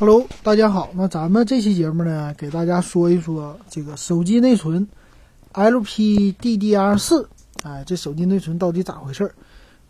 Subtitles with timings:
[0.00, 0.90] Hello，大家好。
[0.94, 4.86] 那咱们这期节目呢，给大家说一说这个手机内存
[5.52, 7.26] LPDDR4。
[7.64, 9.34] 哎，这手机内存到底咋回事儿？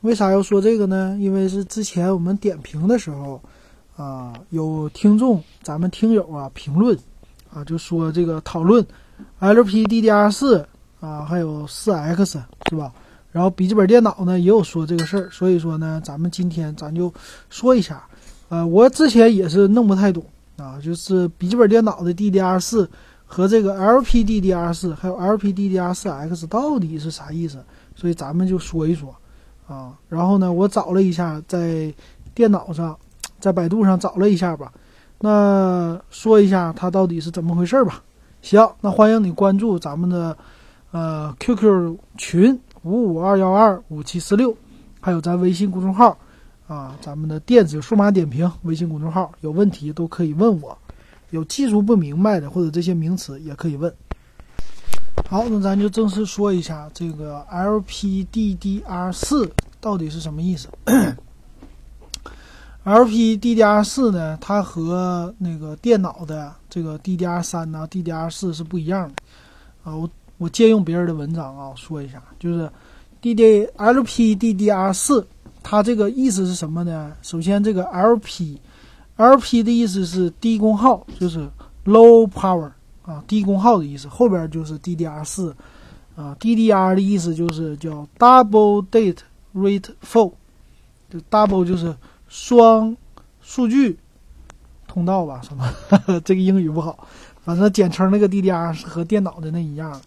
[0.01, 1.15] 为啥要说这个呢？
[1.21, 3.39] 因为是之前我们点评的时候，
[3.99, 6.99] 啊，有听众，咱们听友啊评论，
[7.53, 8.83] 啊，就说这个讨论
[9.41, 10.65] LPDDR4
[11.01, 12.41] 啊，还有 4X
[12.71, 12.91] 是吧？
[13.31, 17.13] 然后笔记本电脑呢也有说这个事儿，所以说呢，咱们今天咱就
[17.51, 18.08] 说一下。
[18.49, 20.25] 呃，我之前也是弄不太懂
[20.57, 22.89] 啊，就是笔记本电脑的 DDR4
[23.27, 27.59] 和这个 LPDDR4 还有 LPDDR4X 到底是啥意思？
[27.95, 29.15] 所以咱们就说一说
[29.67, 29.93] 啊。
[30.09, 31.93] 然后呢，我找了一下，在
[32.35, 32.97] 电脑上，
[33.39, 34.73] 在百度上找了一下吧。
[35.21, 38.03] 那说一下它到底是怎么回事吧。
[38.41, 40.37] 行，那欢迎你关注咱们的
[40.93, 44.57] 呃 QQ 群五五二幺二五七四六，
[45.01, 46.17] 还有咱微信公众号。
[46.69, 50.77] 啊，咱们的电子数码点评微信公众号有问题都可以问我，
[51.31, 53.91] 有技术不明白的或者这些名词也可以问。
[55.31, 60.69] 好，那咱就正式说一下这个 LPDDR 四到底是什么意思。
[62.85, 69.15] LPDDR 四呢，它和那个电脑的这个 DDR 三呐、DDR 四是不一样的。
[69.85, 72.71] 啊，我我借用别人的文章啊说一下，就是
[73.23, 75.27] DD LPDDR 四。
[75.63, 77.13] 它这个意思是什么呢？
[77.21, 81.49] 首先，这个 LP，LP 的意思是低功耗，就是
[81.85, 82.71] low power
[83.03, 84.09] 啊，低功耗的意思。
[84.09, 85.55] 后边就是 DDR 四
[86.17, 89.19] 啊，DDR 的意思就是叫 double data
[89.55, 90.33] rate full，
[91.11, 91.95] 就 double 就是
[92.29, 92.97] 双
[93.43, 93.99] 数据
[94.87, 95.41] 通道吧？
[95.43, 95.71] 什么？
[96.25, 97.07] 这个英语不好，
[97.45, 100.01] 反正简称那个 DDR 是和电脑的那一样。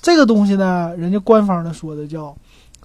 [0.00, 2.36] 这个东西呢，人家官方的说的叫。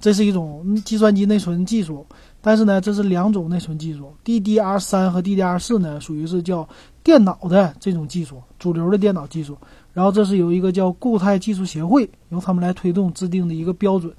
[0.06, 2.06] 这是一种计算机内存技术，
[2.40, 4.14] 但是呢，这是两种内存技术。
[4.24, 6.70] DDR 三和 DDR 四呢，属于是叫
[7.04, 9.58] 电脑的这种技术，主流的电脑技术。
[9.94, 14.14] 然后这是由一个叫固态技术协会，由他们来推动制定的一个标准。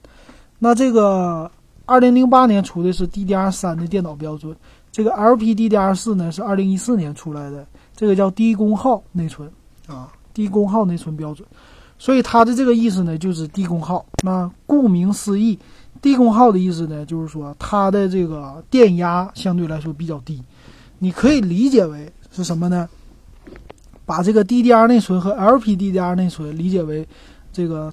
[0.58, 1.48] 那这个
[1.84, 4.56] 二零零八年出的是 DDR 三的电脑标准，
[4.90, 7.64] 这个 LPDDR 四呢是二零一四年出来的，
[7.94, 9.48] 这个叫低功耗内存
[9.86, 11.46] 啊，低功耗内存标准。
[11.98, 14.04] 所以它的这个意思呢，就是低功耗。
[14.22, 15.58] 那顾名思义，
[16.02, 20.42] 低功耗的意思呢，就是说它的这个电压相对来说比较低。
[20.98, 22.88] 你可以理解为是什么呢？
[24.04, 27.06] 把这个 DDR 内存和 LPDDR 内存理解为
[27.52, 27.92] 这个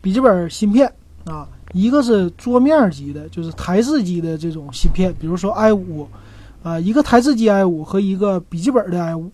[0.00, 0.92] 笔记本芯片
[1.24, 6.06] 啊，一个是桌面级的，就是台式机的这种芯片，比如说 i5
[6.62, 9.30] 啊，一个台式机 i5 和一个笔记本的 i5。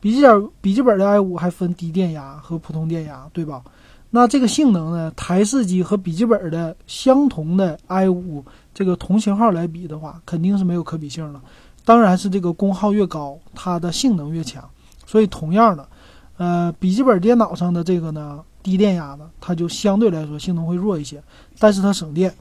[0.00, 3.62] 笔记本笔记本的 i 五还分低电压和普通电压，对吧？
[4.08, 5.12] 那这个性能呢？
[5.16, 11.42] 台式机和笔记本的相同的 i 五这个同型号来比的话，肯定是没有可比性了。
[11.84, 14.64] 当然是这个功耗越高，它的性能越强。
[15.06, 15.88] 所以同样的，
[16.36, 21.22] 呃，笔记本电脑上的这个呢，低电压的，它就相对来说性能会弱一些，
[21.58, 22.32] 但是它省电。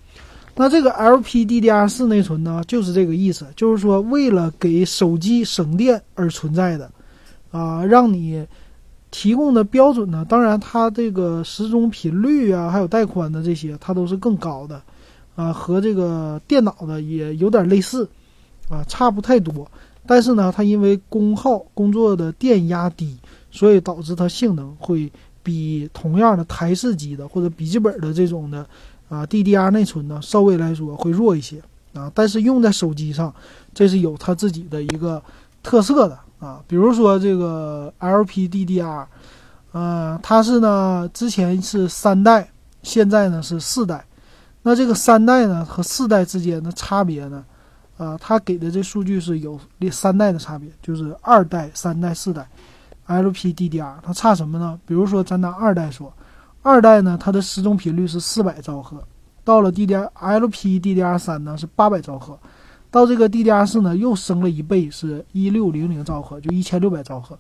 [0.56, 6.90] 那这个 LPDDR 四内存呢，就是这个意思，就是说为了给手机省电而存在的。
[7.56, 8.46] 啊，让你
[9.12, 10.26] 提供的标准呢？
[10.28, 14.82] 当然，它这个时钟频率啊，还有带宽的这些，它都是更高的，
[15.38, 18.10] 啊，和这个电脑的也有点类似，
[18.70, 19.66] 啊，差不太多。
[20.06, 23.18] 但是呢，它因为功耗、工作的电压低，
[23.52, 25.10] 所以导致它性能会
[25.42, 28.68] 比同样的台式机的或者笔记本的这种的
[29.08, 31.62] 啊 DDR 内存呢，稍微来说会弱一些
[31.94, 32.12] 啊。
[32.14, 33.34] 但是用在手机上，
[33.74, 35.24] 这是有它自己的一个
[35.64, 36.20] 特色的。
[36.40, 39.06] 啊，比如说这个 LPDDR，
[39.72, 42.50] 呃，它是呢，之前是三代，
[42.84, 44.06] 现在呢是四代。
[44.62, 47.44] 那这个三代呢和四代之间的差别呢，
[47.98, 49.60] 啊，它给的这数据是有
[49.92, 52.48] 三代的差别，就是二代、三代、四代
[53.08, 54.80] LPDDR，它差什么呢？
[54.86, 56.12] 比如说咱拿二代说，
[56.62, 59.02] 二代呢它的时钟频率是四百兆赫，
[59.44, 62.38] 到了 DDR LPDDR 三呢是八百兆赫。
[62.96, 67.38] 到这个 DDR 四呢，又升了一倍，是一六零零兆赫，就一千六百兆赫。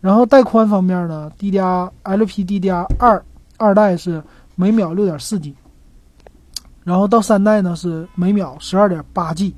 [0.00, 3.20] 然后带宽方面呢，DDR LPDDR 二
[3.56, 4.22] 二代是
[4.54, 5.52] 每秒六点四 G，
[6.84, 9.52] 然后到三代呢是每秒十二点八 G，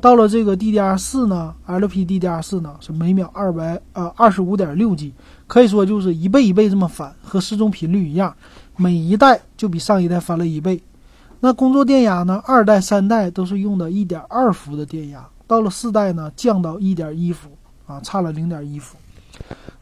[0.00, 5.12] 到了这个 DDR 四呢，LPDDR 四呢是每秒二百呃二十五点六 G，
[5.48, 8.32] 可以说就是一倍一倍这么翻，和时钟频率一样，
[8.76, 10.80] 每一代就比上一代翻了一倍。
[11.40, 12.42] 那工作电压呢？
[12.46, 17.48] 二代、三代都是用的一点二伏的电压，到了四代呢，降到一点一伏，
[17.86, 18.98] 啊，差了零点一伏。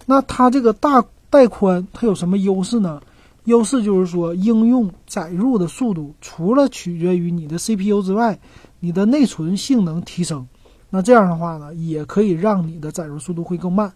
[0.06, 3.00] 那它这个大带宽，它有什么优势呢？
[3.44, 8.38] 优势就是说，应用载入的速度，除了取决于你的 CPU 之外，
[8.78, 10.46] 你的内存性能提升，
[10.90, 13.92] 那这样的话呢，也可以让你的载入速度会更慢。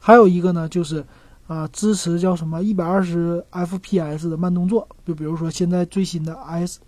[0.00, 1.04] 还有一个呢，就是
[1.46, 6.80] 啊，支持叫什么一百二十 FPS 的慢动作，就比如说现在最新的 S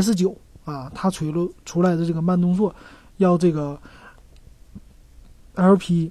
[0.00, 2.74] S 九啊，它出了出来的这个慢动作，
[3.18, 3.78] 要这个
[5.54, 6.10] LP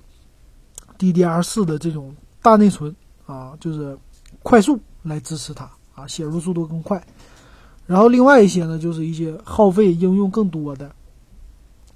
[0.98, 2.96] DDR 四的这种大内存
[3.26, 3.98] 啊，就是
[4.44, 7.02] 快速来支持它啊，写入速度更快。
[7.86, 10.94] 然后另外一些呢，就是一些耗费应用更多的。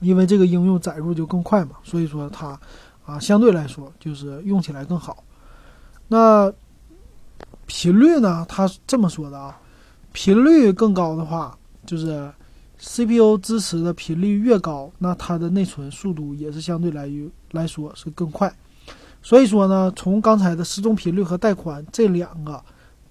[0.01, 2.59] 因为这个应用载入就更快嘛，所以说它
[3.05, 5.23] 啊相对来说就是用起来更好。
[6.07, 6.51] 那
[7.65, 8.45] 频率呢？
[8.47, 9.57] 它这么说的啊，
[10.11, 12.31] 频率更高的话，就是
[12.79, 18.53] CPU 支持的频率越高，那它的内存速度也是相对来于来说是更快。
[19.21, 22.63] 所以说呢，从刚才的时钟频率和带宽这两个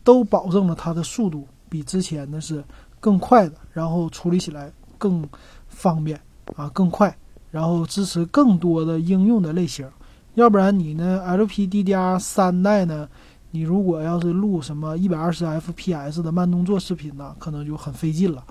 [0.03, 2.62] 都保证了它的速度比之前的是
[3.00, 5.27] 更快的，然后处理起来更
[5.69, 6.20] 方便。
[6.56, 7.17] 啊，更快，
[7.50, 9.88] 然后支持更多的应用的类型，
[10.35, 13.09] 要不然你呢？LPDDR 三代呢？
[13.50, 18.44] 你如果要是录什么一百二十 FPS 的慢动作视频呢，可能就很费劲了。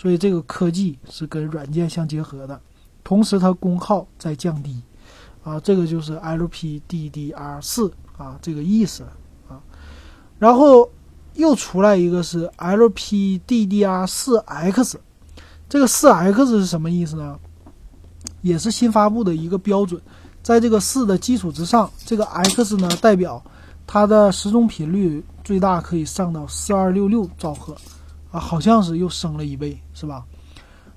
[0.00, 2.58] 所以这个科技是跟软件相结合的，
[3.04, 4.80] 同时它功耗在降低，
[5.44, 9.02] 啊，这个就是 LPDDR 四啊，这个意思
[9.46, 9.60] 啊。
[10.38, 10.90] 然后
[11.34, 14.98] 又出来一个是 LPDDR 四 X。
[15.68, 17.38] 这个四 X 是什么意思呢？
[18.40, 20.00] 也是新发布的一个标准，
[20.42, 23.44] 在这个四的基础之上，这个 X 呢代表
[23.86, 27.76] 它的时钟频率最大可以上到四二六六兆赫，
[28.30, 30.24] 啊，好像是又升了一倍，是吧？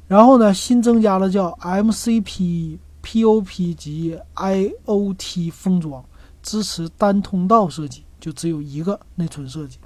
[0.08, 6.04] 然后呢，新增加了叫 MCP、POP 及 IOT 封装，
[6.42, 9.78] 支持单通道设计，就只有一个内存设计。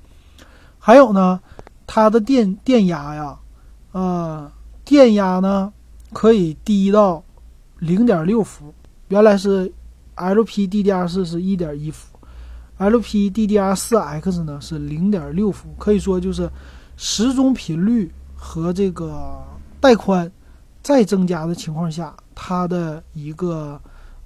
[0.78, 1.40] 还有呢，
[1.86, 3.38] 它的电电压呀，
[3.92, 4.52] 呃。
[4.90, 5.74] 电压呢，
[6.14, 7.22] 可以低到
[7.78, 8.74] 零点六伏，
[9.10, 9.70] 原来是
[10.16, 12.18] LPDDR 四是一点一伏
[12.80, 16.50] ，LPDDR 四 X 呢是零点六伏，可以说就是
[16.98, 19.42] 时钟频率和这个
[19.80, 20.30] 带宽
[20.82, 23.80] 再增加的情况下，它的一个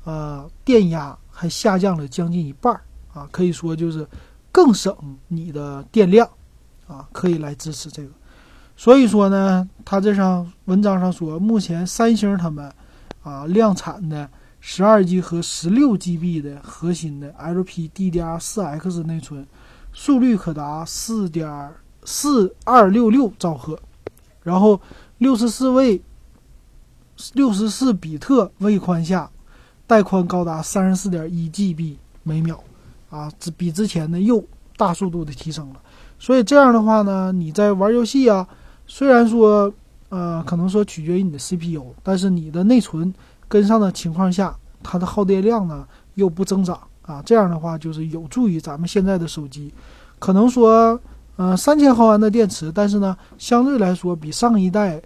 [0.06, 2.82] 呃电压还下降了将近一半儿
[3.14, 4.08] 啊，可以说就是
[4.52, 4.96] 更省
[5.28, 6.28] 你的电量
[6.88, 8.10] 啊，可以来支持这个。
[8.78, 12.72] 所以说呢，他这上文章上说，目前三星他们
[13.22, 14.30] 啊量产的
[14.60, 19.46] 十二 G 和十六 GB 的核心的 LPDDR4X 内存，
[19.92, 21.70] 速率可达四点
[22.04, 23.80] 四二六六兆赫，
[24.44, 24.80] 然后
[25.20, 26.02] 六十四位
[27.34, 29.30] 六十四比特位宽下，
[29.86, 32.64] 带宽高达三十四点一 GB 每秒，
[33.10, 34.44] 啊，之比之前的又
[34.78, 35.76] 大速度的提升了。
[36.18, 38.48] 所以这样的话呢，你在玩游戏啊。
[38.88, 39.74] 虽然说，
[40.10, 43.14] 呃，可能说取决于你的 CPU，但是你的内存
[43.48, 44.54] 跟上的情况下，
[44.84, 49.74] 它的耗电量呢又不增长啊，这样的话就是有助于咱们现在的手机，
[50.20, 51.00] 可能说，
[51.36, 55.02] 呃，三千毫安的电池，但是呢，相对来说比上一代，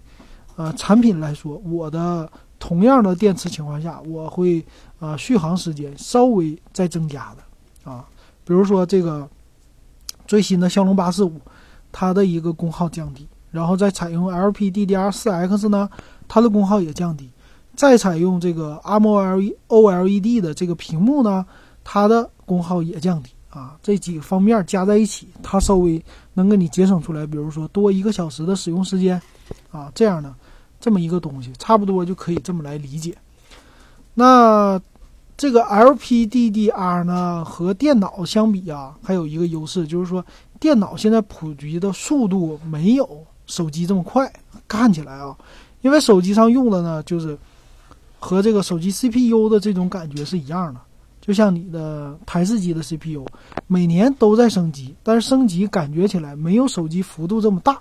[0.56, 2.30] 呃，产品来说，我的
[2.60, 4.66] 同样的电池情况下，我会
[5.00, 8.06] 呃续航时间稍微再增加的啊，
[8.44, 9.27] 比如说这个
[10.27, 11.39] 最新的骁龙八四五，
[11.92, 13.28] 它的一个功耗降低。
[13.51, 15.89] 然后再采用 LPDDR4X 呢，
[16.28, 17.28] 它的功耗也降低；
[17.74, 21.45] 再采用这个 AMOLED 的这个屏幕呢，
[21.81, 23.76] 它的功耗也降低啊。
[23.81, 29.19] 这几个方面加在一起，它稍微能给你节省出来，比如说多一个小时的使用时间
[29.71, 30.33] 啊，这样的
[30.80, 33.18] 这么一个东西，差不多就可以这么来理解。
[34.14, 34.80] 那
[35.38, 40.26] 这个 LPDDR 呢，和电脑相比啊，还有一个优势，就是说
[40.59, 43.26] 电脑现在普及的速度没有。
[43.47, 44.28] 手机这么快，
[44.68, 45.38] 看起来啊，
[45.83, 47.38] 因为手机上用的呢，就是
[48.18, 50.81] 和这个手机 CPU 的这种感觉是一样的，
[51.25, 53.25] 就像你的台式机的 CPU，
[53.65, 57.79] 每年都在升级，但是升级感觉起来没有手机幅度这么大，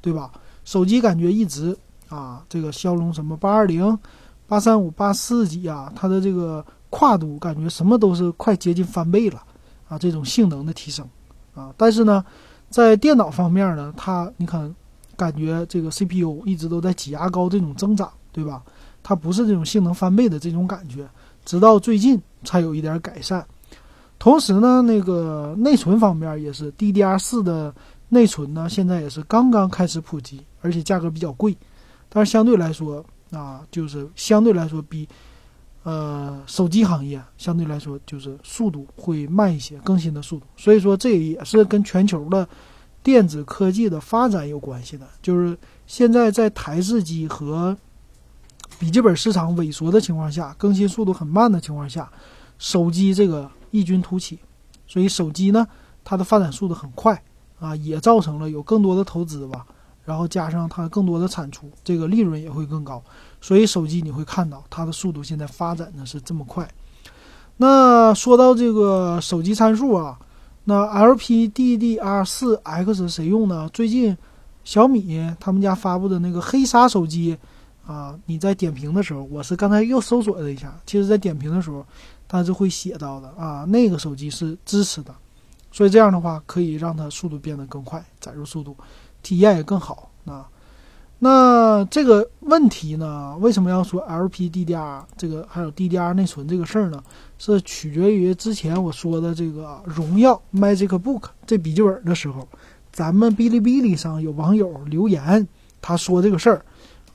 [0.00, 0.32] 对吧？
[0.64, 1.76] 手机感觉一直
[2.08, 3.98] 啊，这个骁龙什么八二零、
[4.46, 9.42] 八三五、八四几啊，它的这个跨度感觉什么都是快接近翻倍了
[9.88, 11.06] 啊，这种性能的提升
[11.54, 12.24] 啊，但是呢，
[12.70, 14.74] 在电脑方面呢，它你看。
[15.18, 18.62] 感觉这个 CPU 一直都在挤牙膏这种增长，对吧？
[19.02, 21.08] 它不是这种性能翻倍的这种感觉，
[21.42, 23.46] 直到最近才有一点改善。
[24.18, 27.74] 同时呢，那个内存方面也是 DDR4 的
[28.08, 31.54] 内存呢，现在也是刚刚开始普及，而且价格比较贵。
[32.08, 35.06] 但是相对来说啊，就是相对来说比
[35.82, 40.46] 呃手机行业相对来说就是速度会慢一些，更新的速度。
[40.56, 42.48] 所以说这也是跟全球的。
[43.02, 47.76] 电子科技的发展有关系的，就是现在在台式机和
[48.78, 52.10] 笔记本市场萎缩的情况下，更新速度很慢的情况下，
[52.58, 54.38] 手机这个异军突起，
[54.86, 55.66] 所以手机呢，
[56.04, 57.22] 它的发展速度很快
[57.58, 59.64] 啊，也造成了有更多的投资吧，
[60.04, 63.02] 然后加上它更多的产出，这个利润也会更高，
[63.40, 66.68] 所以手机你会看到它的速度现在发展的是这么快。
[67.56, 70.18] 那说到这个手机参数啊，
[70.64, 73.70] 那 LPDDR4X 谁用呢？
[73.72, 74.14] 最近
[74.64, 77.38] 小米他们家发布的那个黑鲨手机。
[77.86, 81.86] 啊，你在点评的时候，我是刚才又搜索了一下，其实，在点评的时候，
[82.26, 85.14] 它是会写到的啊，那个手机是支持的，
[85.70, 88.76] 所以这样的话可以让它速度变得更快，载入速度，
[89.22, 90.48] 体验也更好啊。
[91.18, 97.02] 那这个问题呢，为什么要说 LPDDR 这个还有 DDR 内存这个事儿呢？
[97.38, 102.46] 是取决于之前我说的这个荣耀 MagicBook 这笔记本的时候，
[102.92, 105.46] 咱们哔哩哔哩上有网友留言，
[105.80, 106.64] 他说这个事儿。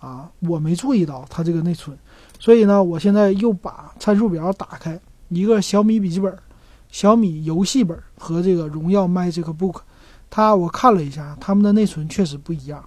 [0.02, 1.96] 啊，我没注意到它这个内存，
[2.40, 6.36] 所以呢，我现在又把参数表打开，一个小米笔记本、
[6.90, 9.82] 小米游戏本和这个荣耀 MagicBook，
[10.28, 12.84] 它我看了一下，它们的内存确实不一样。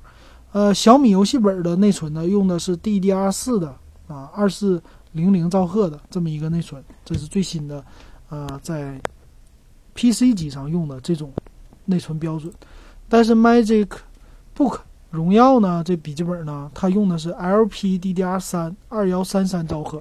[0.50, 3.68] 呃，小米游戏本的内存呢，用的是 DDR4 的
[4.08, 7.84] 啊，二四零零兆赫的这么一个内存，这是最新的，
[8.28, 9.00] 呃，在
[9.94, 11.32] PC 机上用的这种
[11.84, 12.52] 内存标准。
[13.08, 14.80] 但是 MagicBook。
[15.14, 20.00] 荣耀呢，这笔记本呢，它用的是 LPDDR3 二幺三三兆赫，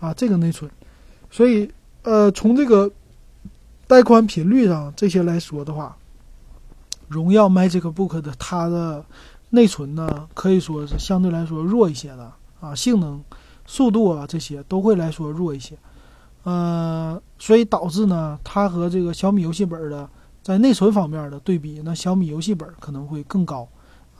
[0.00, 0.68] 啊，这个内存，
[1.30, 1.70] 所以
[2.02, 2.90] 呃，从这个
[3.86, 5.96] 带宽频率上这些来说的话，
[7.06, 9.04] 荣耀 MagicBook 的它的
[9.50, 13.22] 内存呢，可以说是相对来说弱一些的啊，性能、
[13.66, 15.78] 速度啊这些都会来说弱一些，
[16.42, 20.10] 呃，所以导致呢，它和这个小米游戏本的
[20.42, 23.68] 在内存方面的对比，那小米游戏本可能会更高。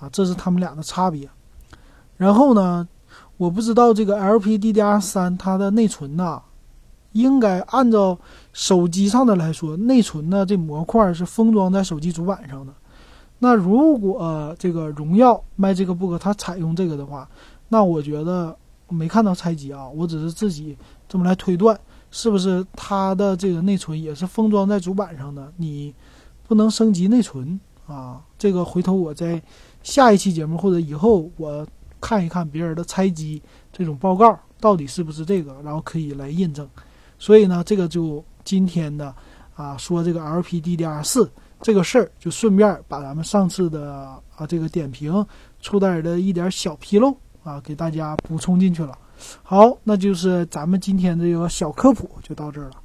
[0.00, 1.28] 啊，这是他们俩的差别。
[2.16, 2.86] 然后呢，
[3.36, 6.42] 我不知道这个 LPDDR3 它的内存呐，
[7.12, 8.18] 应该按照
[8.52, 12.72] 手机上的来说，内存呢这模块是封装在手机主板上的。
[13.38, 17.26] 那如果这个荣耀 MagicBook 它采用这个的话，
[17.68, 18.54] 那我觉得
[18.88, 20.76] 没看到拆机啊，我只是自己
[21.08, 21.80] 这么来推断，
[22.10, 25.50] 是不是它的这个内存也是封装在主板上的？
[25.56, 25.94] 你
[26.46, 28.20] 不能升级内存啊？
[28.36, 29.42] 这个回头我再。
[29.82, 31.66] 下一期节目或者以后我
[32.00, 36.68] 看一看别人的拆机这种报告到底是不是这个，然后可以来印证。
[37.18, 39.14] 所以呢，这个就今天的
[39.54, 41.28] 啊说这个 LPDDR4
[41.62, 45.24] 这个事儿，就顺便把咱们上次的啊这个点评
[45.60, 48.96] 出点的一点小纰漏啊给大家补充进去了。
[49.42, 52.76] 好，那就是咱们今天这个小科普就到这儿了。